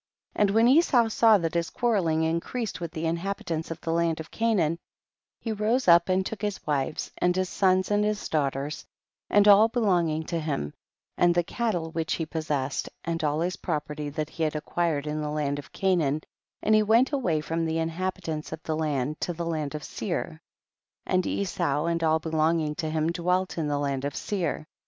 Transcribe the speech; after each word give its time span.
27. 0.35 0.41
And 0.49 0.55
when 0.55 0.67
Esau 0.77 1.07
saw 1.09 1.37
that 1.37 1.53
his 1.53 1.69
quarrelling 1.69 2.23
increased 2.23 2.81
with 2.81 2.91
the 2.91 3.03
inha 3.03 3.35
bitants 3.37 3.69
of 3.69 3.79
the 3.81 3.93
land 3.93 4.19
of 4.19 4.31
Canaan, 4.31 4.79
he 5.39 5.51
rose 5.51 5.87
up 5.87 6.09
and 6.09 6.25
took 6.25 6.41
his 6.41 6.59
wives 6.65 7.11
and 7.19 7.35
his 7.35 7.49
sons 7.49 7.91
and 7.91 8.03
his 8.03 8.27
daughters, 8.27 8.83
and 9.29 9.47
all 9.47 9.67
belonging 9.67 10.23
to 10.23 10.39
him, 10.39 10.73
and 11.19 11.35
the 11.35 11.43
cattle 11.43 11.91
which 11.91 12.13
he 12.13 12.25
pos 12.25 12.45
sessed, 12.47 12.89
and 13.05 13.23
all 13.23 13.41
his 13.41 13.57
property 13.57 14.09
that 14.09 14.31
he 14.31 14.41
had 14.41 14.55
acquired 14.55 15.05
in 15.05 15.21
the 15.21 15.29
land 15.29 15.59
of 15.59 15.71
Canaan, 15.71 16.21
and 16.63 16.73
he 16.73 16.81
went 16.81 17.11
away 17.11 17.39
from 17.39 17.63
the 17.67 17.77
inhabit 17.77 18.27
ants 18.27 18.51
of 18.51 18.63
the 18.63 18.75
land 18.75 19.21
to 19.21 19.33
the 19.33 19.45
land 19.45 19.75
of 19.75 19.83
Seir, 19.83 20.41
and 21.05 21.27
Esau 21.27 21.85
and 21.85 22.03
all 22.03 22.17
belonging 22.17 22.73
to 22.73 22.89
him 22.89 23.11
dwelt 23.11 23.55
in 23.55 23.67
the 23.67 23.77
land 23.77 24.03
of 24.03 24.15
Seir. 24.15 24.65